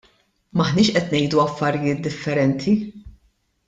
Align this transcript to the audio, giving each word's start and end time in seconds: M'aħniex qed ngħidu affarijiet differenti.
M'aħniex 0.61 0.95
qed 1.01 1.13
ngħidu 1.21 1.43
affarijiet 1.45 2.03
differenti. 2.09 2.77